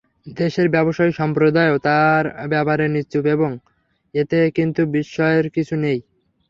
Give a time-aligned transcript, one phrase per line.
[0.35, 3.51] দেশের ব্যবসায়ী সম্প্রদায়ও তাঁর ব্যাপারে নিশ্চুপ এবং
[4.13, 5.99] এতে কিন্তু বিস্ময়ের কিছু নেই।